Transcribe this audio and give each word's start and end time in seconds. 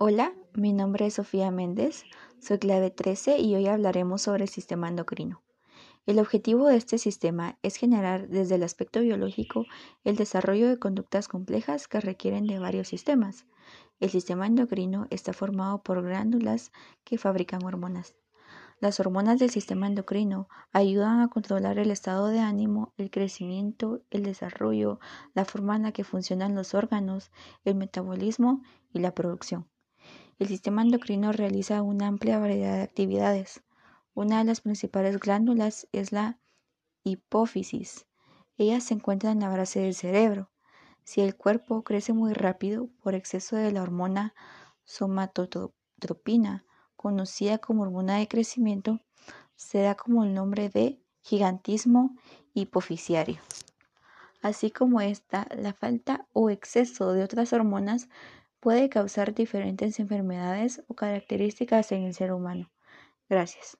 Hola, 0.00 0.32
mi 0.54 0.72
nombre 0.72 1.06
es 1.06 1.14
Sofía 1.14 1.50
Méndez, 1.50 2.04
soy 2.38 2.58
clave 2.60 2.92
13 2.92 3.40
y 3.40 3.56
hoy 3.56 3.66
hablaremos 3.66 4.22
sobre 4.22 4.44
el 4.44 4.48
sistema 4.48 4.88
endocrino. 4.88 5.42
El 6.06 6.20
objetivo 6.20 6.68
de 6.68 6.76
este 6.76 6.98
sistema 6.98 7.58
es 7.64 7.74
generar 7.74 8.28
desde 8.28 8.54
el 8.54 8.62
aspecto 8.62 9.00
biológico 9.00 9.66
el 10.04 10.14
desarrollo 10.14 10.68
de 10.68 10.78
conductas 10.78 11.26
complejas 11.26 11.88
que 11.88 11.98
requieren 11.98 12.46
de 12.46 12.60
varios 12.60 12.86
sistemas. 12.86 13.44
El 13.98 14.10
sistema 14.10 14.46
endocrino 14.46 15.08
está 15.10 15.32
formado 15.32 15.82
por 15.82 16.00
glándulas 16.00 16.70
que 17.02 17.18
fabrican 17.18 17.64
hormonas. 17.64 18.14
Las 18.78 19.00
hormonas 19.00 19.40
del 19.40 19.50
sistema 19.50 19.88
endocrino 19.88 20.48
ayudan 20.70 21.22
a 21.22 21.28
controlar 21.28 21.80
el 21.80 21.90
estado 21.90 22.28
de 22.28 22.38
ánimo, 22.38 22.92
el 22.98 23.10
crecimiento, 23.10 24.00
el 24.10 24.22
desarrollo, 24.22 25.00
la 25.34 25.44
forma 25.44 25.74
en 25.74 25.82
la 25.82 25.90
que 25.90 26.04
funcionan 26.04 26.54
los 26.54 26.72
órganos, 26.74 27.32
el 27.64 27.74
metabolismo 27.74 28.62
y 28.92 29.00
la 29.00 29.12
producción. 29.12 29.66
El 30.38 30.46
sistema 30.46 30.82
endocrino 30.82 31.32
realiza 31.32 31.82
una 31.82 32.06
amplia 32.06 32.38
variedad 32.38 32.76
de 32.76 32.82
actividades. 32.82 33.64
Una 34.14 34.38
de 34.38 34.44
las 34.44 34.60
principales 34.60 35.18
glándulas 35.18 35.88
es 35.90 36.12
la 36.12 36.38
hipófisis. 37.02 38.06
Ella 38.56 38.80
se 38.80 38.94
encuentra 38.94 39.32
en 39.32 39.40
la 39.40 39.48
base 39.48 39.80
del 39.80 39.94
cerebro. 39.94 40.48
Si 41.02 41.22
el 41.22 41.34
cuerpo 41.36 41.82
crece 41.82 42.12
muy 42.12 42.34
rápido 42.34 42.88
por 43.02 43.16
exceso 43.16 43.56
de 43.56 43.72
la 43.72 43.82
hormona 43.82 44.32
somatotropina, 44.84 46.64
conocida 46.94 47.58
como 47.58 47.82
hormona 47.82 48.18
de 48.18 48.28
crecimiento, 48.28 49.00
se 49.56 49.80
da 49.80 49.96
como 49.96 50.22
el 50.22 50.34
nombre 50.34 50.68
de 50.68 51.02
gigantismo 51.20 52.14
hipofisiario. 52.54 53.38
Así 54.40 54.70
como 54.70 55.00
esta, 55.00 55.48
la 55.56 55.72
falta 55.72 56.28
o 56.32 56.48
exceso 56.48 57.12
de 57.12 57.24
otras 57.24 57.52
hormonas 57.52 58.08
puede 58.60 58.88
causar 58.88 59.34
diferentes 59.34 60.00
enfermedades 60.00 60.82
o 60.88 60.94
características 60.94 61.92
en 61.92 62.04
el 62.04 62.14
ser 62.14 62.32
humano. 62.32 62.70
Gracias. 63.28 63.78